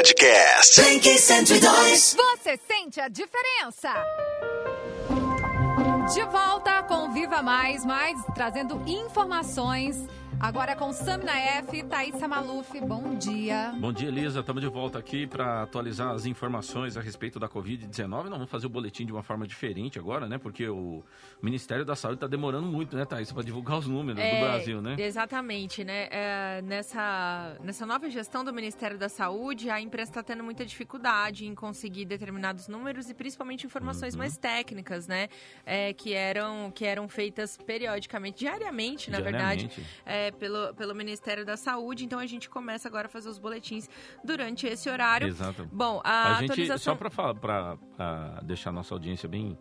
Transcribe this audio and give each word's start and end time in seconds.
Podcast. 0.00 0.80
Blink 0.80 1.18
102. 1.18 2.16
Você 2.16 2.58
sente 2.66 2.98
a 2.98 3.08
diferença? 3.08 3.92
De 6.14 6.22
volta 6.24 6.82
com 6.84 7.12
Viva 7.12 7.42
Mais, 7.42 7.84
mais 7.84 8.18
trazendo 8.34 8.82
informações. 8.86 9.98
Agora 10.40 10.74
com 10.74 10.90
Samina 10.90 11.38
F, 11.38 11.82
Thaisa 11.84 12.26
Maluf, 12.26 12.80
bom 12.80 13.14
dia. 13.14 13.74
Bom 13.78 13.92
dia, 13.92 14.08
Elisa. 14.08 14.40
Estamos 14.40 14.62
de 14.62 14.68
volta 14.68 14.98
aqui 14.98 15.26
para 15.26 15.62
atualizar 15.64 16.12
as 16.12 16.24
informações 16.24 16.96
a 16.96 17.00
respeito 17.02 17.38
da 17.38 17.46
Covid-19. 17.46 18.08
Nós 18.08 18.30
vamos 18.30 18.50
fazer 18.50 18.66
o 18.66 18.70
boletim 18.70 19.04
de 19.04 19.12
uma 19.12 19.22
forma 19.22 19.46
diferente 19.46 19.98
agora, 19.98 20.26
né? 20.26 20.38
Porque 20.38 20.66
o 20.66 21.04
Ministério 21.42 21.84
da 21.84 21.94
Saúde 21.94 22.16
está 22.16 22.26
demorando 22.26 22.66
muito, 22.66 22.96
né, 22.96 23.04
Thaís, 23.04 23.30
para 23.30 23.42
divulgar 23.42 23.78
os 23.78 23.86
números 23.86 24.18
É, 24.18 24.34
do 24.34 24.40
Brasil, 24.46 24.80
né? 24.80 24.96
Exatamente, 24.98 25.84
né? 25.84 26.08
É, 26.10 26.62
nessa, 26.62 27.56
nessa 27.62 27.84
nova 27.84 28.08
gestão 28.08 28.42
do 28.42 28.52
Ministério 28.52 28.96
da 28.96 29.10
Saúde, 29.10 29.68
a 29.68 29.78
imprensa 29.78 30.10
está 30.10 30.22
tendo 30.22 30.42
muita 30.42 30.64
dificuldade 30.64 31.46
em 31.46 31.54
conseguir 31.54 32.06
determinados 32.06 32.66
números 32.66 33.10
e 33.10 33.14
principalmente 33.14 33.66
informações 33.66 34.14
Uhum. 34.14 34.18
mais 34.20 34.38
técnicas, 34.38 35.06
né? 35.06 35.28
É, 35.66 35.92
que, 35.92 36.14
eram, 36.14 36.70
que 36.74 36.86
eram 36.86 37.08
feitas 37.10 37.58
periodicamente, 37.58 38.38
diariamente, 38.38 39.10
na 39.10 39.20
verdade, 39.20 39.66
Diariamente. 39.66 40.29
É, 40.30 40.32
pelo, 40.32 40.74
pelo 40.74 40.94
Ministério 40.94 41.44
da 41.44 41.56
Saúde. 41.56 42.04
Então 42.04 42.18
a 42.18 42.26
gente 42.26 42.48
começa 42.48 42.88
agora 42.88 43.06
a 43.06 43.10
fazer 43.10 43.28
os 43.28 43.38
boletins 43.38 43.88
durante 44.24 44.66
esse 44.66 44.88
horário. 44.88 45.28
Exato. 45.28 45.68
Bom, 45.72 46.00
a, 46.04 46.36
A 46.36 46.40
gente, 46.40 46.52
atualização... 46.52 46.94
só 46.94 46.98
para 46.98 47.10
falar, 47.10 47.34
para 47.34 48.40
deixar 48.42 48.70
a 48.70 48.72
nossa 48.72 48.94
audiência 48.94 49.28
bem, 49.28 49.58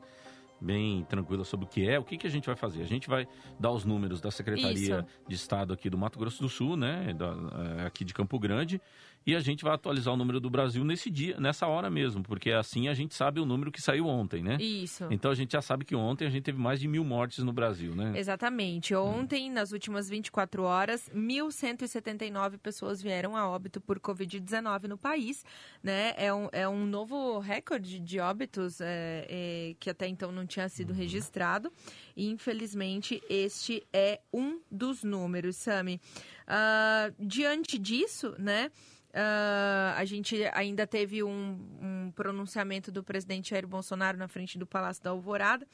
bem 0.61 1.05
tranquila 1.09 1.43
sobre 1.43 1.65
o 1.65 1.69
que 1.69 1.87
é, 1.87 1.97
o 1.99 2.03
que, 2.03 2.17
que 2.17 2.27
a 2.27 2.29
gente 2.29 2.45
vai 2.45 2.55
fazer? 2.55 2.81
A 2.81 2.85
gente 2.87 3.07
vai 3.09 3.27
dar 3.59 3.71
os 3.71 3.83
números 3.85 4.21
da 4.21 4.31
Secretaria 4.31 4.97
Isso. 4.99 5.05
de 5.27 5.35
Estado 5.35 5.73
aqui 5.73 5.89
do 5.89 5.97
Mato 5.97 6.19
Grosso 6.19 6.41
do 6.41 6.49
Sul, 6.49 6.75
né, 6.77 7.13
da- 7.13 7.35
eh, 7.81 7.85
aqui 7.87 8.03
de 8.05 8.13
Campo 8.13 8.37
Grande, 8.39 8.81
e 9.25 9.35
a 9.35 9.39
gente 9.39 9.63
vai 9.63 9.73
atualizar 9.73 10.13
o 10.13 10.17
número 10.17 10.39
do 10.39 10.49
Brasil 10.49 10.83
nesse 10.83 11.09
dia, 11.09 11.39
nessa 11.39 11.67
hora 11.67 11.89
mesmo, 11.89 12.23
porque 12.23 12.51
assim 12.51 12.87
a 12.87 12.93
gente 12.93 13.13
sabe 13.13 13.39
o 13.39 13.45
número 13.45 13.71
que 13.71 13.81
saiu 13.81 14.07
ontem, 14.07 14.41
né? 14.41 14.57
Isso. 14.59 15.05
Então 15.11 15.31
a 15.31 15.35
gente 15.35 15.51
já 15.51 15.61
sabe 15.61 15.85
que 15.85 15.95
ontem 15.95 16.25
a 16.25 16.29
gente 16.29 16.43
teve 16.43 16.59
mais 16.59 16.79
de 16.79 16.87
mil 16.87 17.03
mortes 17.03 17.43
no 17.43 17.53
Brasil, 17.53 17.95
né? 17.95 18.13
Exatamente. 18.17 18.95
Ontem, 18.95 19.51
nas 19.51 19.71
últimas 19.71 20.09
24 20.09 20.63
horas, 20.63 21.09
1.179 21.15 22.57
pessoas 22.57 23.01
vieram 23.01 23.35
a 23.35 23.47
óbito 23.47 23.79
por 23.81 23.99
Covid-19 23.99 24.83
no 24.87 24.97
país. 24.97 25.43
Né? 25.83 26.13
É, 26.17 26.33
um, 26.33 26.49
é 26.51 26.67
um 26.67 26.85
novo 26.85 27.39
recorde 27.39 27.99
de 27.99 28.19
óbitos 28.19 28.81
é, 28.81 29.25
é, 29.29 29.75
que 29.79 29.89
até 29.89 30.07
então 30.07 30.31
não 30.31 30.45
tinha 30.45 30.67
sido 30.69 30.93
registrado. 30.93 31.71
E, 32.15 32.29
infelizmente, 32.29 33.21
este 33.29 33.85
é 33.93 34.19
um 34.33 34.59
dos 34.71 35.03
números, 35.03 35.55
Sami. 35.57 36.01
Ah, 36.47 37.11
diante 37.19 37.77
disso, 37.77 38.33
né? 38.39 38.71
Ah, 39.13 39.95
a 39.97 40.05
gente 40.05 40.43
ainda 40.53 40.85
teve 40.85 41.23
um, 41.23 41.57
um 41.81 42.11
pronunciamento 42.15 42.91
do 42.91 43.03
presidente 43.03 43.49
Jair 43.49 43.67
Bolsonaro 43.67 44.17
na 44.17 44.27
frente 44.27 44.57
do 44.57 44.67
Palácio 44.67 45.03
da 45.03 45.09
Alvorada, 45.09 45.67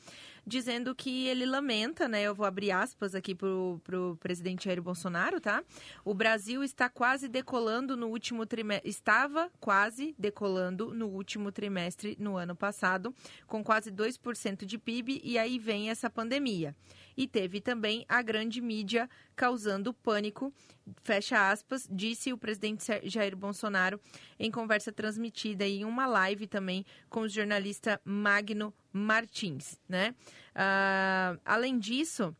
dizendo 0.45 0.93
que 0.93 1.27
ele 1.27 1.45
lamenta, 1.45 2.07
né? 2.07 2.21
Eu 2.21 2.35
vou 2.35 2.45
abrir 2.45 2.71
aspas 2.71 3.15
aqui 3.15 3.33
pro, 3.33 3.81
pro 3.83 4.17
presidente 4.19 4.65
Jair 4.65 4.81
Bolsonaro, 4.81 5.41
tá? 5.41 5.63
O 6.03 6.13
Brasil 6.13 6.63
está 6.63 6.87
quase 6.87 7.27
decolando 7.27 7.97
no 7.97 8.07
último 8.07 8.45
trimestre. 8.45 8.89
Estava 8.89 9.49
quase 9.59 10.13
decolando 10.19 10.93
no 10.93 11.07
último 11.07 11.51
trimestre 11.51 12.15
no 12.19 12.37
ano 12.37 12.55
passado, 12.55 13.13
com 13.47 13.63
quase 13.63 13.91
2% 13.91 14.65
de 14.65 14.77
PIB, 14.77 15.21
e 15.23 15.37
aí 15.37 15.57
vem 15.57 15.89
essa 15.89 16.09
pandemia. 16.09 16.75
E 17.17 17.27
teve 17.27 17.61
também 17.61 18.05
a 18.09 18.21
grande 18.21 18.61
mídia 18.61 19.09
causando 19.35 19.93
pânico, 19.93 20.53
fecha 21.03 21.49
aspas, 21.49 21.87
disse 21.89 22.31
o 22.33 22.37
presidente 22.37 22.85
Jair 23.03 23.35
Bolsonaro 23.35 23.99
em 24.37 24.51
conversa 24.51 24.91
transmitida 24.91 25.65
em 25.65 25.85
uma 25.85 26.05
live 26.05 26.45
também 26.45 26.85
com 27.09 27.21
o 27.21 27.29
jornalista 27.29 27.99
Magno 28.03 28.73
Martins, 28.95 29.77
né? 29.89 30.15
Ah, 30.55 31.37
além 31.43 31.77
disso, 31.77 32.35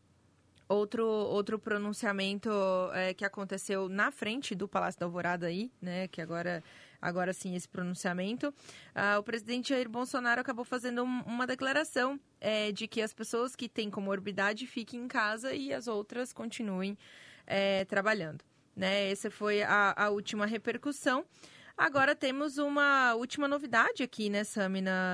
outro, 0.66 1.04
outro 1.04 1.58
pronunciamento 1.58 2.50
é, 2.94 3.12
que 3.12 3.24
aconteceu 3.24 3.88
na 3.88 4.10
frente 4.10 4.54
do 4.54 4.66
Palácio 4.66 4.98
da 4.98 5.06
Alvorada 5.06 5.46
aí, 5.46 5.70
né? 5.82 6.08
Que 6.08 6.22
agora 6.22 6.62
agora 7.00 7.32
sim 7.34 7.54
esse 7.54 7.68
pronunciamento. 7.68 8.52
Ah, 8.94 9.18
o 9.18 9.22
presidente 9.22 9.68
Jair 9.68 9.88
Bolsonaro 9.88 10.40
acabou 10.40 10.64
fazendo 10.64 11.02
um, 11.02 11.20
uma 11.22 11.46
declaração 11.46 12.18
é, 12.40 12.72
de 12.72 12.88
que 12.88 13.02
as 13.02 13.12
pessoas 13.12 13.54
que 13.54 13.68
têm 13.68 13.90
comorbidade 13.90 14.66
fiquem 14.66 15.02
em 15.02 15.08
casa 15.08 15.54
e 15.54 15.74
as 15.74 15.86
outras 15.86 16.32
continuem 16.32 16.96
é, 17.46 17.84
trabalhando. 17.84 18.42
Né? 18.74 19.10
Essa 19.10 19.30
foi 19.30 19.62
a, 19.62 19.94
a, 19.96 20.10
última 20.10 20.46
repercussão. 20.46 21.24
Agora 21.76 22.14
temos 22.14 22.56
uma 22.56 23.14
última 23.14 23.46
novidade 23.46 24.02
aqui 24.02 24.30
na, 24.30 24.42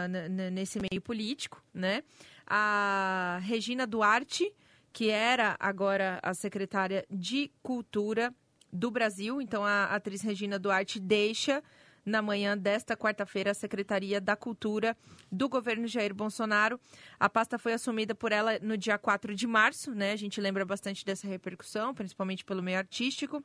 na, 0.06 0.50
nesse 0.50 0.78
meio 0.78 1.02
político, 1.02 1.60
né? 1.74 2.04
A 2.46 3.40
Regina 3.42 3.84
Duarte, 3.84 4.54
que 4.92 5.10
era 5.10 5.56
agora 5.58 6.20
a 6.22 6.32
secretária 6.34 7.04
de 7.10 7.50
Cultura 7.62 8.32
do 8.72 8.92
Brasil. 8.92 9.42
Então, 9.42 9.64
a 9.64 9.86
atriz 9.86 10.22
Regina 10.22 10.56
Duarte 10.56 11.00
deixa 11.00 11.62
na 12.04 12.20
manhã 12.20 12.56
desta 12.56 12.96
quarta-feira 12.96 13.52
a 13.52 13.54
Secretaria 13.54 14.20
da 14.20 14.36
Cultura 14.36 14.96
do 15.30 15.48
governo 15.48 15.86
Jair 15.86 16.14
Bolsonaro. 16.14 16.80
A 17.18 17.28
pasta 17.28 17.58
foi 17.58 17.72
assumida 17.72 18.14
por 18.14 18.32
ela 18.32 18.58
no 18.60 18.76
dia 18.76 18.98
4 18.98 19.34
de 19.34 19.46
março, 19.46 19.94
né? 19.94 20.12
A 20.12 20.16
gente 20.16 20.40
lembra 20.40 20.64
bastante 20.64 21.04
dessa 21.04 21.26
repercussão, 21.26 21.94
principalmente 21.94 22.44
pelo 22.44 22.62
meio 22.62 22.78
artístico. 22.78 23.42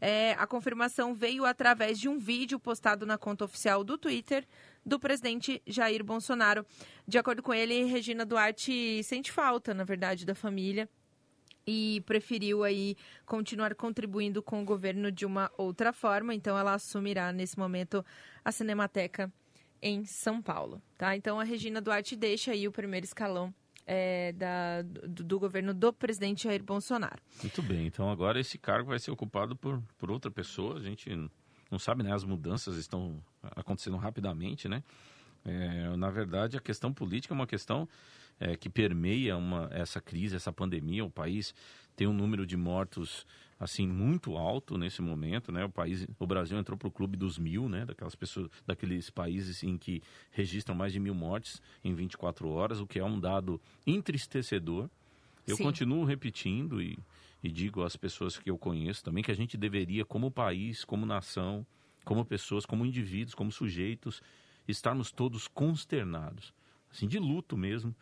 É, 0.00 0.32
a 0.32 0.46
confirmação 0.46 1.14
veio 1.14 1.44
através 1.44 1.98
de 1.98 2.08
um 2.08 2.18
vídeo 2.18 2.58
postado 2.58 3.04
na 3.04 3.18
conta 3.18 3.44
oficial 3.44 3.84
do 3.84 3.98
Twitter 3.98 4.46
do 4.84 4.98
presidente 4.98 5.62
Jair 5.66 6.02
Bolsonaro. 6.02 6.64
De 7.06 7.18
acordo 7.18 7.42
com 7.42 7.52
ele, 7.52 7.84
Regina 7.84 8.24
Duarte 8.24 9.02
sente 9.04 9.30
falta, 9.30 9.74
na 9.74 9.84
verdade, 9.84 10.24
da 10.24 10.34
família 10.34 10.88
e 11.70 12.00
preferiu 12.00 12.64
aí 12.64 12.96
continuar 13.24 13.74
contribuindo 13.76 14.42
com 14.42 14.60
o 14.60 14.64
governo 14.64 15.12
de 15.12 15.24
uma 15.24 15.50
outra 15.56 15.92
forma. 15.92 16.34
Então 16.34 16.58
ela 16.58 16.74
assumirá 16.74 17.32
nesse 17.32 17.56
momento 17.56 18.04
a 18.44 18.50
Cinemateca 18.50 19.32
em 19.80 20.04
São 20.04 20.42
Paulo, 20.42 20.82
tá? 20.98 21.14
Então 21.14 21.38
a 21.38 21.44
Regina 21.44 21.80
Duarte 21.80 22.16
deixa 22.16 22.50
aí 22.50 22.66
o 22.66 22.72
primeiro 22.72 23.06
escalão 23.06 23.54
é, 23.86 24.32
da, 24.32 24.82
do, 24.82 25.24
do, 25.24 25.38
governo 25.38 25.72
do 25.72 25.92
presidente 25.92 26.44
Jair 26.44 26.62
Bolsonaro. 26.62 27.22
Muito 27.40 27.62
bem, 27.62 27.86
então 27.86 28.10
agora 28.10 28.40
esse 28.40 28.58
cargo 28.58 28.88
vai 28.88 28.98
ser 28.98 29.12
ocupado 29.12 29.54
por, 29.54 29.80
por 29.96 30.10
outra 30.10 30.30
pessoa. 30.30 30.76
A 30.76 30.82
gente 30.82 31.08
não 31.70 31.78
sabe, 31.78 32.02
né? 32.02 32.12
As 32.12 32.24
mudanças 32.24 32.76
estão 32.76 33.22
acontecendo 33.42 33.96
rapidamente, 33.96 34.68
né? 34.68 34.82
É, 35.44 35.96
na 35.96 36.10
verdade, 36.10 36.56
a 36.56 36.60
questão 36.60 36.92
política 36.92 37.32
é 37.32 37.36
uma 37.36 37.46
questão 37.46 37.88
é, 38.38 38.56
que 38.56 38.68
permeia 38.68 39.36
uma, 39.36 39.68
essa 39.72 40.00
crise, 40.00 40.36
essa 40.36 40.52
pandemia. 40.52 41.04
O 41.04 41.10
país 41.10 41.54
tem 41.96 42.06
um 42.06 42.12
número 42.12 42.46
de 42.46 42.56
mortos 42.56 43.26
assim 43.58 43.86
muito 43.86 44.38
alto 44.38 44.78
nesse 44.78 45.02
momento, 45.02 45.52
né? 45.52 45.64
O 45.66 45.68
país, 45.68 46.06
o 46.18 46.26
Brasil 46.26 46.58
entrou 46.58 46.78
para 46.78 46.88
o 46.88 46.90
clube 46.90 47.14
dos 47.16 47.38
mil, 47.38 47.68
né? 47.68 47.84
Daquelas 47.84 48.14
pessoas, 48.14 48.48
daqueles 48.66 49.10
países 49.10 49.62
em 49.62 49.76
que 49.76 50.02
registram 50.30 50.74
mais 50.74 50.94
de 50.94 50.98
mil 50.98 51.14
mortes 51.14 51.60
em 51.84 51.94
24 51.94 52.48
horas, 52.48 52.80
o 52.80 52.86
que 52.86 52.98
é 52.98 53.04
um 53.04 53.20
dado 53.20 53.60
entristecedor. 53.86 54.88
Eu 55.46 55.56
Sim. 55.56 55.64
continuo 55.64 56.04
repetindo 56.04 56.80
e, 56.80 56.98
e 57.42 57.50
digo 57.50 57.82
às 57.82 57.96
pessoas 57.96 58.38
que 58.38 58.50
eu 58.50 58.56
conheço 58.56 59.04
também 59.04 59.22
que 59.22 59.30
a 59.30 59.36
gente 59.36 59.58
deveria, 59.58 60.06
como 60.06 60.30
país, 60.30 60.82
como 60.82 61.04
nação, 61.04 61.66
como 62.02 62.24
pessoas, 62.24 62.64
como 62.64 62.86
indivíduos, 62.86 63.34
como 63.34 63.52
sujeitos, 63.52 64.22
estarmos 64.70 65.10
todos 65.10 65.46
consternados, 65.48 66.52
assim, 66.90 67.06
de 67.08 67.18
luto 67.18 67.56
mesmo, 67.56 67.94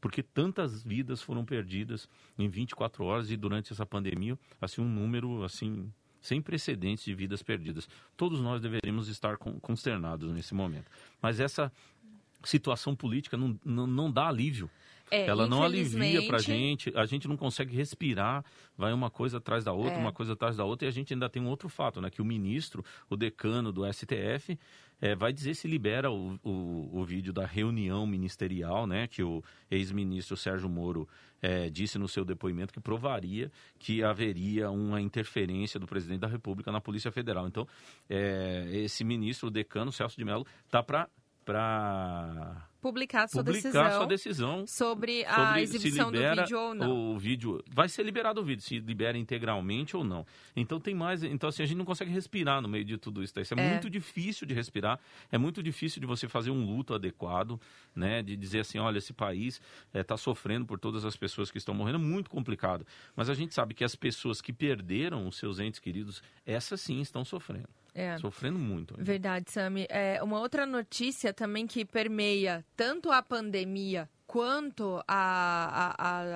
porque 0.00 0.22
tantas 0.22 0.82
vidas 0.82 1.22
foram 1.22 1.44
perdidas 1.44 2.08
em 2.38 2.48
24 2.48 3.04
horas 3.04 3.30
e 3.30 3.36
durante 3.36 3.72
essa 3.72 3.86
pandemia, 3.86 4.38
assim, 4.60 4.80
um 4.80 4.88
número, 4.88 5.42
assim, 5.42 5.90
sem 6.20 6.40
precedentes 6.42 7.04
de 7.04 7.14
vidas 7.14 7.42
perdidas. 7.42 7.88
Todos 8.16 8.40
nós 8.40 8.60
deveríamos 8.60 9.08
estar 9.08 9.36
con- 9.36 9.58
consternados 9.60 10.30
nesse 10.32 10.54
momento. 10.54 10.90
Mas 11.22 11.40
essa 11.40 11.72
situação 12.44 12.94
política 12.94 13.36
não, 13.36 13.58
não, 13.64 13.86
não 13.86 14.10
dá 14.12 14.28
alívio. 14.28 14.70
É, 15.10 15.24
Ela 15.26 15.46
não 15.46 15.62
alivia 15.62 16.20
pra 16.26 16.38
infelizmente, 16.38 16.84
gente, 16.86 16.98
a 16.98 17.06
gente 17.06 17.28
não 17.28 17.36
consegue 17.36 17.74
respirar, 17.76 18.44
vai 18.76 18.92
uma 18.92 19.08
coisa 19.08 19.38
atrás 19.38 19.62
da 19.62 19.72
outra, 19.72 19.94
É. 19.94 19.98
uma 19.98 20.12
coisa 20.12 20.32
atrás 20.32 20.56
da 20.56 20.64
outra, 20.64 20.86
e 20.86 20.88
a 20.88 20.92
gente 20.92 21.12
ainda 21.14 21.28
tem 21.28 21.40
um 21.40 21.46
outro 21.46 21.68
fato, 21.68 22.00
né? 22.00 22.10
Que 22.10 22.20
o 22.20 22.24
ministro, 22.24 22.84
o 23.08 23.16
decano 23.16 23.70
do 23.70 23.84
STF, 23.86 24.58
eh, 25.00 25.14
vai 25.14 25.32
dizer 25.32 25.54
se 25.54 25.68
libera 25.68 26.10
o, 26.10 26.38
o, 26.42 27.00
o 27.00 27.04
vídeo 27.04 27.32
da 27.32 27.46
reunião 27.46 28.06
ministerial, 28.06 28.86
né? 28.86 29.06
Que 29.06 29.22
o 29.22 29.42
ex-ministro 29.70 30.36
Sérgio 30.36 30.68
Moro 30.68 31.08
eh, 31.42 31.68
disse 31.70 31.98
no 31.98 32.08
seu 32.08 32.24
depoimento 32.24 32.72
que 32.72 32.80
provaria 32.80 33.50
que 33.78 34.02
haveria 34.02 34.70
uma 34.70 35.00
interferência 35.00 35.78
do 35.78 35.86
presidente 35.86 36.20
da 36.20 36.28
República 36.28 36.72
na 36.72 36.80
Polícia 36.80 37.12
Federal. 37.12 37.46
Então, 37.46 37.66
eh, 38.08 38.66
esse 38.72 39.04
ministro, 39.04 39.48
o 39.48 39.50
decano, 39.50 39.92
Celso 39.92 40.16
de 40.16 40.24
Mello, 40.24 40.46
tá 40.70 40.82
para 40.82 41.08
para 41.46 42.68
publicar 42.82 43.28
sua 43.28 43.42
publicar 43.42 43.70
decisão, 43.70 43.90
sua 43.92 44.06
decisão 44.06 44.66
sobre 44.66 45.24
a 45.24 45.46
sobre 45.46 45.62
exibição 45.62 46.10
do 46.10 46.18
vídeo 46.18 46.58
ou 46.58 46.74
não. 46.74 47.14
O 47.14 47.18
vídeo 47.18 47.62
vai 47.70 47.88
ser 47.88 48.02
liberado 48.02 48.40
o 48.40 48.44
vídeo, 48.44 48.62
se 48.62 48.80
libera 48.80 49.16
integralmente 49.16 49.96
ou 49.96 50.02
não. 50.02 50.26
Então 50.56 50.80
tem 50.80 50.94
mais, 50.94 51.22
então 51.22 51.48
assim 51.48 51.62
a 51.62 51.66
gente 51.66 51.78
não 51.78 51.84
consegue 51.84 52.10
respirar 52.10 52.60
no 52.60 52.68
meio 52.68 52.84
de 52.84 52.98
tudo 52.98 53.22
isso. 53.22 53.32
Tá? 53.32 53.40
Isso 53.40 53.54
é, 53.54 53.60
é, 53.60 53.70
muito 53.70 53.88
difícil 53.88 54.44
de 54.46 54.54
respirar, 54.54 54.98
é 55.30 55.38
muito 55.38 55.62
difícil 55.62 56.00
de 56.00 56.06
você 56.06 56.28
fazer 56.28 56.50
um 56.50 56.64
luto 56.66 56.92
adequado, 56.92 57.60
né? 57.94 58.22
De 58.22 58.36
dizer 58.36 58.60
assim, 58.60 58.78
olha, 58.78 58.98
esse 58.98 59.12
país 59.12 59.60
está 59.94 60.14
eh, 60.14 60.16
é, 60.16 60.18
sofrendo 60.18 60.66
por 60.66 60.80
todas 60.80 61.04
as 61.04 61.16
pessoas 61.16 61.50
que 61.50 61.58
estão 61.58 61.74
morrendo, 61.74 61.98
é 61.98 62.02
muito 62.02 62.28
complicado. 62.28 62.84
Mas 63.14 63.30
a 63.30 63.34
gente 63.34 63.54
sabe 63.54 63.72
que 63.72 63.84
as 63.84 63.94
pessoas 63.94 64.40
que 64.40 64.52
perderam 64.52 65.28
os 65.28 65.36
seus 65.36 65.60
entes 65.60 65.78
queridos, 65.78 66.22
essas 66.44 66.80
sim 66.80 67.00
estão 67.00 67.24
sofrendo. 67.24 67.68
É. 67.96 68.18
Sofrendo 68.18 68.58
muito. 68.58 68.94
Né? 68.94 69.02
Verdade, 69.02 69.50
Sami. 69.50 69.86
É, 69.88 70.22
uma 70.22 70.38
outra 70.38 70.66
notícia 70.66 71.32
também 71.32 71.66
que 71.66 71.82
permeia 71.82 72.62
tanto 72.76 73.10
a 73.10 73.22
pandemia 73.22 74.06
quanto 74.26 75.02
a, 75.08 75.94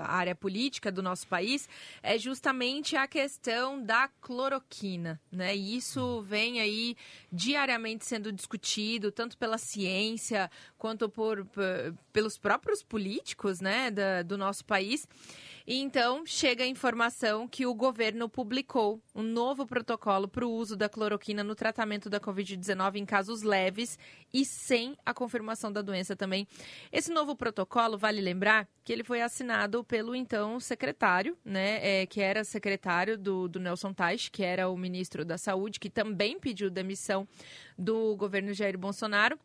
área 0.08 0.34
política 0.34 0.90
do 0.90 1.02
nosso 1.02 1.26
país 1.26 1.68
é 2.02 2.16
justamente 2.16 2.96
a 2.96 3.06
questão 3.06 3.82
da 3.82 4.08
cloroquina, 4.22 5.20
né? 5.30 5.54
E 5.54 5.76
isso 5.76 6.22
vem 6.22 6.60
aí 6.60 6.96
diariamente 7.30 8.06
sendo 8.06 8.32
discutido, 8.32 9.12
tanto 9.12 9.36
pela 9.36 9.58
ciência 9.58 10.50
quanto 10.78 11.10
por, 11.10 11.44
por 11.46 11.94
pelos 12.12 12.38
próprios 12.38 12.82
políticos, 12.82 13.60
né, 13.60 13.90
da, 13.90 14.22
do 14.22 14.38
nosso 14.38 14.64
país. 14.64 15.06
E 15.70 15.76
então 15.76 16.26
chega 16.26 16.64
a 16.64 16.66
informação 16.66 17.46
que 17.46 17.64
o 17.64 17.72
governo 17.72 18.28
publicou 18.28 19.00
um 19.14 19.22
novo 19.22 19.64
protocolo 19.64 20.26
para 20.26 20.44
o 20.44 20.50
uso 20.50 20.76
da 20.76 20.88
cloroquina 20.88 21.44
no 21.44 21.54
tratamento 21.54 22.10
da 22.10 22.18
Covid-19 22.18 22.96
em 22.96 23.06
casos 23.06 23.42
leves 23.42 23.96
e 24.34 24.44
sem 24.44 24.96
a 25.06 25.14
confirmação 25.14 25.70
da 25.70 25.80
doença 25.80 26.16
também. 26.16 26.44
Esse 26.90 27.12
novo 27.12 27.36
protocolo, 27.36 27.96
vale 27.96 28.20
lembrar 28.20 28.66
que 28.82 28.92
ele 28.92 29.04
foi 29.04 29.22
assinado 29.22 29.84
pelo 29.84 30.12
então 30.12 30.58
secretário, 30.58 31.38
né, 31.44 31.78
é, 32.00 32.04
que 32.04 32.20
era 32.20 32.42
secretário 32.42 33.16
do, 33.16 33.46
do 33.46 33.60
Nelson 33.60 33.92
Teich, 33.92 34.28
que 34.28 34.42
era 34.42 34.68
o 34.68 34.76
ministro 34.76 35.24
da 35.24 35.38
Saúde, 35.38 35.78
que 35.78 35.88
também 35.88 36.40
pediu 36.40 36.68
demissão 36.68 37.28
do 37.78 38.16
governo 38.16 38.52
Jair 38.52 38.76
Bolsonaro 38.76 39.38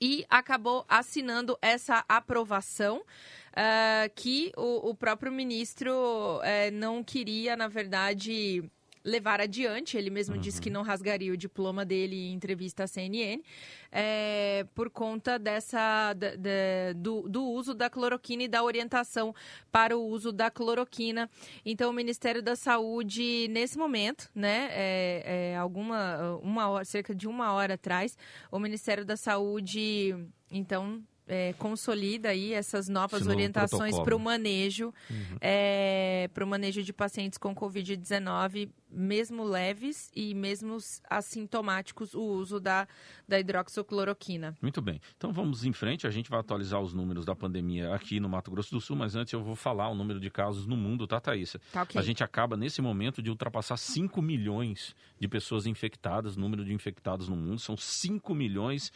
e 0.00 0.24
acabou 0.30 0.84
assinando 0.88 1.58
essa 1.60 2.02
aprovação 2.08 3.02
uh, 3.52 4.10
que 4.14 4.52
o, 4.56 4.90
o, 4.90 4.94
próprio 4.94 5.32
ministro 5.32 5.92
uh, 5.92 6.40
não 6.72 7.02
queria, 7.02 7.56
na 7.56 7.68
verdade, 7.68 8.62
levar 9.04 9.40
adiante. 9.40 9.96
Ele 9.96 10.10
mesmo 10.10 10.34
uhum. 10.34 10.40
disse 10.40 10.60
que 10.60 10.70
não 10.70 10.82
rasgaria 10.82 11.32
o 11.32 11.36
diploma 11.36 11.84
dele 11.84 12.16
em 12.16 12.34
entrevista 12.34 12.84
à 12.84 12.86
CNN 12.86 13.42
é, 13.90 14.66
por 14.74 14.90
conta 14.90 15.38
dessa 15.38 16.12
de, 16.14 16.36
de, 16.36 16.94
do, 16.96 17.28
do 17.28 17.44
uso 17.44 17.74
da 17.74 17.88
cloroquina 17.88 18.44
e 18.44 18.48
da 18.48 18.62
orientação 18.62 19.34
para 19.70 19.96
o 19.96 20.06
uso 20.06 20.32
da 20.32 20.50
cloroquina. 20.50 21.28
Então, 21.64 21.90
o 21.90 21.92
Ministério 21.92 22.42
da 22.42 22.56
Saúde, 22.56 23.48
nesse 23.48 23.78
momento, 23.78 24.30
né, 24.34 24.68
é, 24.72 25.52
é, 25.52 25.56
alguma 25.56 26.38
uma 26.42 26.68
hora, 26.68 26.84
cerca 26.84 27.14
de 27.14 27.26
uma 27.26 27.52
hora 27.52 27.74
atrás, 27.74 28.16
o 28.50 28.58
Ministério 28.58 29.04
da 29.04 29.16
Saúde 29.16 30.14
então 30.50 31.02
é, 31.30 31.52
consolida 31.52 32.30
aí 32.30 32.52
essas 32.52 32.88
novas 32.88 33.24
orientações 33.28 33.96
para 34.00 34.16
o 34.16 34.18
manejo, 34.18 34.92
uhum. 35.08 35.36
é, 35.40 36.28
para 36.34 36.44
o 36.44 36.46
manejo 36.46 36.82
de 36.82 36.92
pacientes 36.92 37.38
com 37.38 37.54
Covid-19, 37.54 38.68
mesmo 38.90 39.44
leves 39.44 40.10
e 40.14 40.34
mesmo 40.34 40.76
assintomáticos, 41.08 42.14
o 42.14 42.20
uso 42.20 42.58
da, 42.58 42.88
da 43.28 43.38
hidroxicloroquina. 43.38 44.56
Muito 44.60 44.82
bem. 44.82 45.00
Então 45.16 45.32
vamos 45.32 45.64
em 45.64 45.72
frente, 45.72 46.04
a 46.04 46.10
gente 46.10 46.28
vai 46.28 46.40
atualizar 46.40 46.80
os 46.80 46.92
números 46.92 47.24
da 47.24 47.36
pandemia 47.36 47.94
aqui 47.94 48.18
no 48.18 48.28
Mato 48.28 48.50
Grosso 48.50 48.72
do 48.72 48.80
Sul, 48.80 48.96
mas 48.96 49.14
antes 49.14 49.32
eu 49.32 49.40
vou 49.40 49.54
falar 49.54 49.88
o 49.88 49.94
número 49.94 50.18
de 50.18 50.30
casos 50.30 50.66
no 50.66 50.76
mundo, 50.76 51.06
tá, 51.06 51.20
Thaísa? 51.20 51.60
Tá, 51.72 51.84
okay. 51.84 52.00
A 52.00 52.02
gente 52.02 52.24
acaba, 52.24 52.56
nesse 52.56 52.82
momento, 52.82 53.22
de 53.22 53.30
ultrapassar 53.30 53.76
5 53.76 54.20
milhões 54.20 54.96
de 55.20 55.28
pessoas 55.28 55.64
infectadas, 55.64 56.36
número 56.36 56.64
de 56.64 56.72
infectados 56.72 57.28
no 57.28 57.36
mundo, 57.36 57.60
são 57.60 57.76
5 57.76 58.34
milhões 58.34 58.90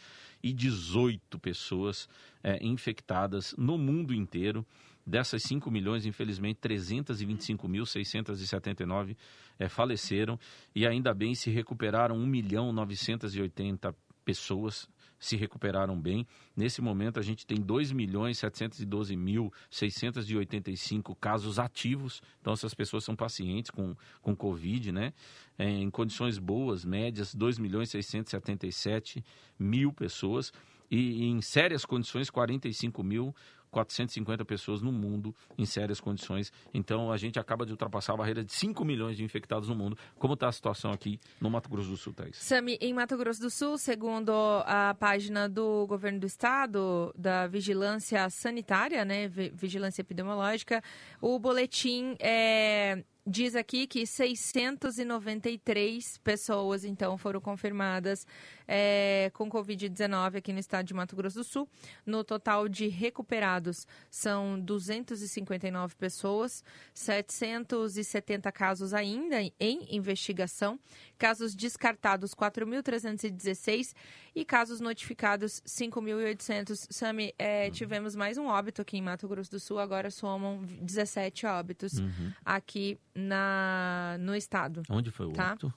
e 0.45 0.53
18 0.53 1.37
pessoas 1.39 2.07
é, 2.43 2.63
infectadas 2.63 3.55
no 3.57 3.79
mundo 3.79 4.13
inteiro. 4.13 4.63
Dessas 5.03 5.41
5 5.43 5.71
milhões, 5.71 6.05
infelizmente, 6.05 6.59
325.679 6.61 9.17
é, 9.57 9.67
faleceram 9.67 10.39
e 10.75 10.85
ainda 10.85 11.15
bem 11.15 11.33
se 11.33 11.49
recuperaram 11.49 12.15
1 12.15 12.27
milhão 12.27 12.71
980 12.71 13.95
pessoas 14.23 14.87
se 15.25 15.35
recuperaram 15.35 15.99
bem. 15.99 16.27
Nesse 16.55 16.81
momento, 16.81 17.19
a 17.19 17.23
gente 17.23 17.47
tem 17.47 17.59
2 17.59 17.91
milhões 17.91 18.37
712 18.37 19.15
mil 19.15 19.51
685 19.71 21.15
casos 21.15 21.57
ativos. 21.57 22.21
Então, 22.39 22.53
essas 22.53 22.75
pessoas 22.75 23.03
são 23.03 23.15
pacientes 23.15 23.71
com, 23.71 23.95
com 24.21 24.35
Covid, 24.35 24.91
né? 24.91 25.13
É, 25.57 25.67
em 25.67 25.89
condições 25.89 26.37
boas, 26.37 26.85
médias, 26.85 27.33
2 27.33 27.57
milhões 27.57 27.89
677 27.89 29.25
mil 29.57 29.91
pessoas. 29.91 30.53
E 30.91 31.25
em 31.25 31.41
sérias 31.41 31.85
condições, 31.85 32.29
45 32.29 33.03
mil 33.03 33.35
450 33.75 34.45
pessoas 34.45 34.81
no 34.81 34.91
mundo 34.91 35.35
em 35.57 35.65
sérias 35.65 35.99
condições. 35.99 36.51
Então 36.73 37.11
a 37.11 37.17
gente 37.17 37.37
acaba 37.37 37.65
de 37.65 37.73
ultrapassar 37.73 38.13
a 38.13 38.17
barreira 38.17 38.41
de 38.41 38.53
5 38.53 38.85
milhões 38.85 39.17
de 39.17 39.23
infectados 39.23 39.67
no 39.67 39.75
mundo. 39.75 39.97
Como 40.17 40.33
está 40.33 40.47
a 40.47 40.51
situação 40.51 40.91
aqui 40.93 41.19
no 41.41 41.49
Mato 41.49 41.69
Grosso 41.69 41.89
do 41.89 41.97
Sul, 41.97 42.13
Thais? 42.13 42.37
Sami, 42.37 42.77
em 42.79 42.93
Mato 42.93 43.17
Grosso 43.17 43.41
do 43.41 43.49
Sul, 43.49 43.77
segundo 43.77 44.31
a 44.65 44.95
página 44.97 45.49
do 45.49 45.85
governo 45.87 46.21
do 46.21 46.25
estado, 46.25 47.13
da 47.17 47.47
Vigilância 47.47 48.29
Sanitária, 48.29 49.03
né, 49.03 49.27
Vigilância 49.27 50.01
Epidemiológica, 50.01 50.81
o 51.19 51.37
boletim 51.37 52.15
é 52.19 53.03
diz 53.25 53.55
aqui 53.55 53.87
que 53.87 54.05
693 54.05 56.19
pessoas, 56.19 56.85
então, 56.85 57.17
foram 57.17 57.41
confirmadas 57.41 58.27
é, 58.67 59.31
com 59.33 59.49
Covid-19 59.49 60.37
aqui 60.37 60.53
no 60.53 60.59
estado 60.59 60.85
de 60.85 60.93
Mato 60.93 61.15
Grosso 61.15 61.39
do 61.39 61.43
Sul. 61.43 61.67
No 62.05 62.23
total 62.23 62.69
de 62.69 62.87
recuperados, 62.87 63.87
são 64.11 64.59
259 64.59 65.95
pessoas, 65.95 66.63
770 66.93 68.51
casos 68.51 68.93
ainda 68.93 69.41
em 69.59 69.95
investigação, 69.95 70.79
casos 71.17 71.55
descartados 71.55 72.35
4.316 72.35 73.95
e 74.35 74.45
casos 74.45 74.79
notificados 74.79 75.63
5.800. 75.65 76.87
Sami, 76.91 77.33
é, 77.39 77.65
uhum. 77.65 77.71
tivemos 77.71 78.15
mais 78.15 78.37
um 78.37 78.45
óbito 78.47 78.81
aqui 78.81 78.97
em 78.97 79.01
Mato 79.01 79.27
Grosso 79.27 79.49
do 79.49 79.59
Sul, 79.59 79.79
agora 79.79 80.11
somam 80.11 80.63
17 80.81 81.45
óbitos 81.45 81.93
uhum. 81.93 82.33
aqui 82.43 82.99
na, 83.15 84.17
no 84.19 84.35
estado. 84.35 84.83
Onde 84.89 85.09
foi 85.11 85.25
o 85.27 85.31
tá? 85.31 85.51
óbito? 85.51 85.73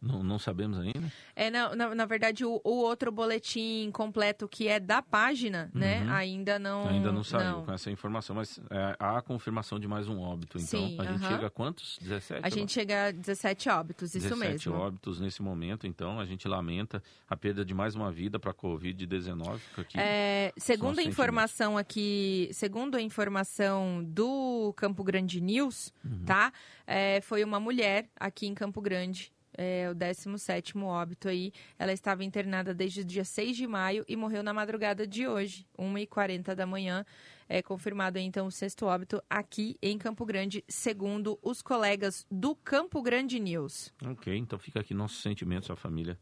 Não, 0.00 0.22
não 0.22 0.38
sabemos 0.38 0.78
ainda? 0.78 1.12
É, 1.36 1.50
na, 1.50 1.76
na, 1.76 1.94
na 1.94 2.06
verdade, 2.06 2.42
o, 2.42 2.58
o, 2.64 2.70
outro 2.70 3.12
boletim 3.12 3.90
completo 3.92 4.48
que 4.48 4.66
é 4.66 4.80
da 4.80 5.02
página, 5.02 5.70
né, 5.74 5.98
uhum. 5.98 6.06
né, 6.06 6.12
ainda 6.12 6.58
não... 6.58 6.88
Ainda 6.88 7.12
não 7.12 7.22
saiu 7.22 7.50
não. 7.50 7.64
com 7.66 7.72
essa 7.72 7.90
informação, 7.90 8.34
mas 8.34 8.58
é, 8.70 8.96
há 8.98 9.18
a 9.18 9.22
confirmação 9.22 9.78
de 9.78 9.86
mais 9.86 10.08
um 10.08 10.18
óbito. 10.18 10.56
Então, 10.56 10.88
Sim, 10.88 10.96
a 10.98 11.04
gente 11.04 11.26
chega 11.26 11.46
a 11.46 11.50
quantos? 11.50 11.98
17? 12.00 12.40
A 12.42 12.48
gente 12.48 12.72
chega 12.72 13.08
a 13.08 13.10
17 13.10 13.68
óbitos, 13.68 14.14
isso 14.14 14.28
17 14.28 14.40
mesmo. 14.40 14.58
17 14.58 14.70
óbitos 14.70 15.20
nesse 15.20 15.42
momento, 15.42 15.86
então, 15.86 16.18
a 16.18 16.24
gente 16.24 16.48
lamenta 16.48 17.02
a 17.28 17.36
perda 17.36 17.62
de 17.62 17.74
mais 17.74 17.94
uma 17.94 18.10
vida 18.10 18.38
para 18.38 18.52
a 18.52 18.54
Covid-19. 18.54 19.60
É, 19.94 20.50
segundo 20.56 20.98
a 20.98 21.02
informação 21.02 21.76
aqui, 21.76 22.48
segundo 22.52 22.96
a 22.96 23.02
informação 23.02 24.02
do 24.02 24.72
Campo 24.78 25.04
Grande 25.04 25.42
News, 25.42 25.92
uhum. 26.02 26.24
tá, 26.24 26.52
é, 26.86 27.20
foi 27.20 27.44
uma 27.44 27.60
mulher 27.60 28.08
aqui 28.18 28.46
em 28.46 28.54
Campo 28.54 28.80
Grande 28.80 29.30
é, 29.60 29.90
o 29.90 29.94
17 29.94 30.78
óbito 30.78 31.28
aí. 31.28 31.52
Ela 31.78 31.92
estava 31.92 32.24
internada 32.24 32.72
desde 32.72 33.02
o 33.02 33.04
dia 33.04 33.24
6 33.24 33.54
de 33.54 33.66
maio 33.66 34.02
e 34.08 34.16
morreu 34.16 34.42
na 34.42 34.54
madrugada 34.54 35.06
de 35.06 35.28
hoje, 35.28 35.66
1h40 35.78 36.54
da 36.54 36.64
manhã. 36.64 37.04
É 37.46 37.60
confirmado 37.60 38.18
então 38.18 38.46
o 38.46 38.50
sexto 38.50 38.86
óbito 38.86 39.22
aqui 39.28 39.76
em 39.82 39.98
Campo 39.98 40.24
Grande, 40.24 40.64
segundo 40.66 41.38
os 41.42 41.60
colegas 41.60 42.26
do 42.30 42.54
Campo 42.54 43.02
Grande 43.02 43.38
News. 43.38 43.92
Ok, 44.02 44.34
então 44.34 44.58
fica 44.58 44.80
aqui 44.80 44.94
nossos 44.94 45.20
sentimentos 45.20 45.70
à 45.70 45.76
família 45.76 46.18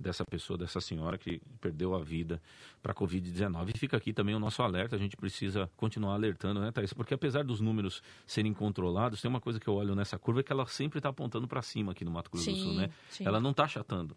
dessa 0.00 0.24
pessoa, 0.24 0.56
dessa 0.56 0.80
senhora 0.80 1.18
que 1.18 1.40
perdeu 1.60 1.94
a 1.94 2.02
vida 2.02 2.40
para 2.82 2.92
a 2.92 2.94
Covid-19. 2.94 3.72
E 3.74 3.78
fica 3.78 3.96
aqui 3.96 4.12
também 4.12 4.34
o 4.34 4.38
nosso 4.38 4.62
alerta, 4.62 4.96
a 4.96 4.98
gente 4.98 5.16
precisa 5.16 5.70
continuar 5.76 6.14
alertando, 6.14 6.60
né, 6.60 6.72
Thaís? 6.72 6.92
Porque 6.92 7.12
apesar 7.12 7.44
dos 7.44 7.60
números 7.60 8.02
serem 8.26 8.54
controlados, 8.54 9.20
tem 9.20 9.28
uma 9.28 9.40
coisa 9.40 9.60
que 9.60 9.68
eu 9.68 9.74
olho 9.74 9.94
nessa 9.94 10.18
curva 10.18 10.42
que 10.42 10.50
ela 10.50 10.66
sempre 10.66 10.98
está 10.98 11.10
apontando 11.10 11.46
para 11.46 11.60
cima 11.60 11.92
aqui 11.92 12.04
no 12.04 12.10
Mato 12.10 12.30
Grosso 12.30 12.46
sim, 12.46 12.54
do 12.54 12.60
Sul, 12.60 12.74
né? 12.74 12.90
Sim. 13.10 13.26
Ela 13.26 13.40
não 13.40 13.50
está 13.50 13.64
achatando. 13.64 14.16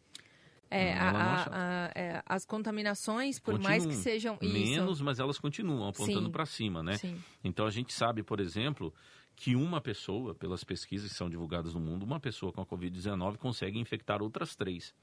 É, 0.72 0.94
a, 0.94 1.12
a, 1.12 1.44
a, 1.44 1.92
é, 1.94 2.24
as 2.26 2.46
contaminações, 2.46 3.40
por 3.40 3.52
Continuam 3.52 3.70
mais 3.70 3.86
que 3.86 3.94
sejam 3.94 4.40
menos, 4.42 4.96
isso. 4.96 5.06
mas 5.06 5.20
elas 5.20 5.38
continuam 5.38 5.88
apontando 5.88 6.32
para 6.32 6.48
cima, 6.48 6.82
né? 6.82 6.98
Sim. 6.98 7.22
Então 7.44 7.68
a 7.68 7.70
gente 7.70 7.94
sabe, 7.94 8.24
por 8.24 8.40
exemplo, 8.40 8.92
que 9.36 9.56
uma 9.56 9.80
pessoa, 9.80 10.34
pelas 10.34 10.64
pesquisas 10.64 11.12
que 11.12 11.16
são 11.16 11.30
divulgadas 11.30 11.76
no 11.76 11.80
mundo, 11.80 12.04
uma 12.04 12.20
pessoa 12.20 12.52
com 12.52 12.62
a 12.62 12.66
Covid-19 12.66 13.38
consegue 13.38 13.78
infectar 13.78 14.24
outras 14.24 14.56
três. 14.56 14.96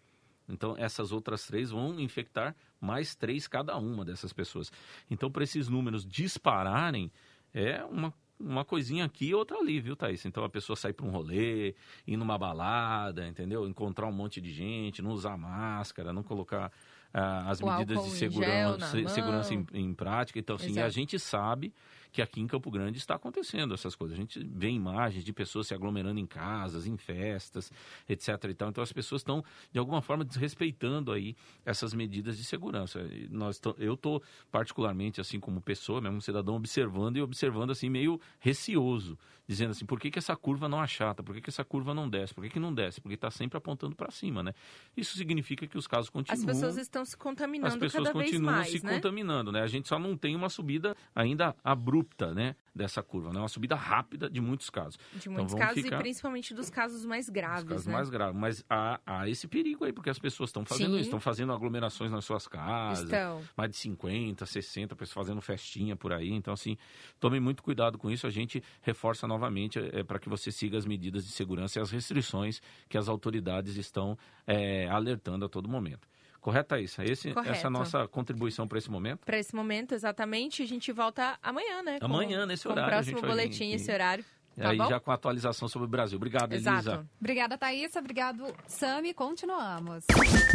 Então, 0.50 0.74
essas 0.76 1.12
outras 1.12 1.46
três 1.46 1.70
vão 1.70 1.98
infectar 2.00 2.54
mais 2.80 3.14
três 3.14 3.46
cada 3.46 3.76
uma 3.76 4.04
dessas 4.04 4.32
pessoas. 4.32 4.72
Então, 5.10 5.30
para 5.30 5.44
esses 5.44 5.68
números 5.68 6.04
dispararem, 6.04 7.10
é 7.54 7.84
uma 7.84 8.12
uma 8.40 8.64
coisinha 8.64 9.04
aqui 9.04 9.26
e 9.26 9.34
outra 9.34 9.58
ali, 9.58 9.78
viu, 9.80 9.94
Thaís? 9.94 10.24
Então 10.24 10.42
a 10.42 10.48
pessoa 10.48 10.74
sair 10.74 10.94
para 10.94 11.04
um 11.04 11.10
rolê, 11.10 11.74
ir 12.06 12.16
numa 12.16 12.38
balada, 12.38 13.28
entendeu? 13.28 13.68
Encontrar 13.68 14.06
um 14.06 14.12
monte 14.12 14.40
de 14.40 14.50
gente, 14.50 15.02
não 15.02 15.10
usar 15.10 15.36
máscara, 15.36 16.10
não 16.12 16.22
colocar 16.22 16.72
ah, 17.12 17.50
as 17.50 17.60
O 17.60 17.66
medidas 17.66 18.02
de 18.02 18.10
segurança, 18.12 19.08
segurança 19.08 19.54
em, 19.54 19.66
em 19.74 19.94
prática. 19.94 20.38
Então, 20.38 20.56
assim, 20.56 20.80
a 20.80 20.88
gente 20.88 21.18
sabe 21.18 21.72
que 22.12 22.22
aqui 22.22 22.40
em 22.40 22.46
Campo 22.46 22.70
Grande 22.70 22.98
está 22.98 23.14
acontecendo 23.14 23.74
essas 23.74 23.94
coisas. 23.94 24.16
A 24.16 24.20
gente 24.20 24.38
vê 24.44 24.68
imagens 24.68 25.24
de 25.24 25.32
pessoas 25.32 25.66
se 25.66 25.74
aglomerando 25.74 26.18
em 26.18 26.26
casas, 26.26 26.86
em 26.86 26.96
festas, 26.96 27.72
etc. 28.08 28.28
E 28.44 28.54
tal. 28.54 28.68
Então 28.70 28.82
as 28.82 28.92
pessoas 28.92 29.20
estão, 29.20 29.44
de 29.72 29.78
alguma 29.78 30.02
forma, 30.02 30.24
desrespeitando 30.24 31.12
aí 31.12 31.36
essas 31.64 31.94
medidas 31.94 32.36
de 32.36 32.44
segurança. 32.44 33.00
E 33.00 33.28
Nós 33.30 33.60
eu 33.78 33.94
estou, 33.94 34.22
particularmente, 34.50 35.20
assim 35.20 35.38
como 35.38 35.60
pessoa, 35.60 36.00
mesmo 36.00 36.20
cidadão, 36.20 36.54
observando 36.56 37.16
e 37.16 37.22
observando 37.22 37.70
assim, 37.70 37.88
meio 37.88 38.20
receoso, 38.38 39.18
dizendo 39.46 39.70
assim, 39.70 39.84
por 39.84 39.98
que, 39.98 40.10
que 40.10 40.18
essa 40.18 40.36
curva 40.36 40.68
não 40.68 40.80
achata? 40.80 41.22
Por 41.22 41.34
que, 41.34 41.40
que 41.40 41.50
essa 41.50 41.64
curva 41.64 41.92
não 41.92 42.08
desce? 42.08 42.34
Por 42.34 42.44
que, 42.44 42.50
que 42.50 42.60
não 42.60 42.72
desce? 42.72 43.00
Porque 43.00 43.14
está 43.14 43.30
sempre 43.30 43.58
apontando 43.58 43.96
para 43.96 44.10
cima, 44.10 44.42
né? 44.42 44.52
Isso 44.96 45.16
significa 45.16 45.66
que 45.66 45.76
os 45.76 45.86
casos 45.86 46.06
As 46.06 46.10
continuam 46.10 46.46
pessoas 46.46 46.76
estão 46.76 47.04
se 47.04 47.10
as 47.10 47.14
contaminando 47.16 47.78
pessoas 47.78 48.04
cada 48.04 48.18
vez 48.18 48.30
continuam 48.30 48.54
mais, 48.54 48.70
se 48.70 48.84
né? 48.84 48.94
contaminando, 48.94 49.52
né? 49.52 49.60
A 49.62 49.66
gente 49.66 49.88
só 49.88 49.98
não 49.98 50.16
tem 50.16 50.36
uma 50.36 50.48
subida 50.48 50.96
ainda 51.14 51.54
abrupta, 51.64 51.99
né? 52.34 52.54
Dessa 52.74 53.02
curva, 53.02 53.32
né? 53.32 53.40
Uma 53.40 53.48
subida 53.48 53.74
rápida 53.74 54.30
de 54.30 54.40
muitos 54.40 54.70
casos. 54.70 54.96
De 55.12 55.18
Então, 55.18 55.32
muitos 55.32 55.52
vamos 55.52 55.66
casos 55.66 55.82
ficar- 55.82 55.96
e 55.96 56.00
principalmente 56.02 56.54
dos 56.54 56.70
casos 56.70 57.04
mais 57.04 57.26
Os 57.26 57.30
graves, 57.30 57.64
casos 57.68 57.86
né? 57.86 57.92
mais 57.92 58.08
graves. 58.08 58.40
Mas 58.40 58.64
há, 58.70 59.00
há 59.04 59.28
esse 59.28 59.46
perigo 59.48 59.84
aí, 59.84 59.92
porque 59.92 60.08
as 60.08 60.18
pessoas 60.18 60.50
estão 60.50 60.64
fazendo 60.64 60.90
Sim. 60.92 60.96
isso, 60.96 61.04
estão 61.04 61.20
fazendo 61.20 61.52
aglomerações 61.52 62.10
nas 62.12 62.24
suas 62.24 62.46
casas. 62.46 63.04
Estão. 63.04 63.42
Mais 63.56 63.70
de 63.70 63.76
50, 63.76 64.46
60 64.46 64.94
pessoas 64.96 65.26
fazendo 65.26 65.40
festinha 65.42 65.96
por 65.96 66.12
aí. 66.12 66.30
Então, 66.30 66.54
assim, 66.54 66.76
tome 67.18 67.40
muito 67.40 67.62
cuidado 67.62 67.98
com 67.98 68.10
isso. 68.10 68.26
A 68.26 68.30
gente 68.30 68.62
reforça 68.82 69.26
novamente 69.26 69.78
é, 69.78 70.02
para 70.04 70.18
que 70.18 70.28
você 70.28 70.50
siga 70.52 70.78
as 70.78 70.86
medidas 70.86 71.24
de 71.24 71.32
segurança 71.32 71.78
e 71.78 71.82
as 71.82 71.90
restrições 71.90 72.62
que 72.88 72.96
as 72.96 73.08
autoridades 73.08 73.76
estão 73.76 74.16
é, 74.46 74.88
alertando 74.88 75.44
a 75.44 75.48
todo 75.48 75.68
momento. 75.68 76.08
Correto, 76.40 76.70
Thaisa? 76.70 77.04
Esse, 77.04 77.32
Correto. 77.32 77.52
essa 77.52 77.66
é 77.66 77.68
a 77.68 77.70
nossa 77.70 78.08
contribuição 78.08 78.66
para 78.66 78.78
esse 78.78 78.90
momento. 78.90 79.20
Para 79.26 79.38
esse 79.38 79.54
momento, 79.54 79.94
exatamente, 79.94 80.62
a 80.62 80.66
gente 80.66 80.90
volta 80.92 81.38
amanhã, 81.42 81.82
né? 81.82 81.98
com- 82.00 82.06
Amanhã, 82.06 82.46
nesse 82.46 82.64
com 82.64 82.70
horário, 82.72 82.94
o 82.94 82.98
a 82.98 83.02
gente 83.02 83.12
próximo 83.12 83.30
vir 83.30 83.36
boletim, 83.42 83.64
aqui. 83.66 83.74
esse 83.74 83.92
horário. 83.92 84.24
Tá 84.60 84.70
aí 84.70 84.76
bom? 84.78 84.88
já 84.88 85.00
com 85.00 85.10
a 85.10 85.14
atualização 85.14 85.68
sobre 85.68 85.86
o 85.86 85.90
Brasil. 85.90 86.16
Obrigado, 86.16 86.52
Elisa. 86.52 86.70
Exato. 86.70 87.08
Obrigada, 87.20 87.56
Thaisa. 87.56 87.98
Obrigado, 88.00 88.44
Sami. 88.66 89.14
Continuamos. 89.14 90.04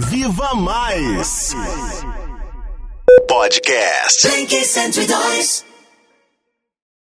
Viva 0.09 0.53
Mais! 0.53 1.53
Podcast. 3.27 4.27
Blink 4.27 4.53
102. 4.63 5.74